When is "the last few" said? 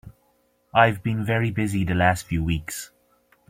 1.83-2.43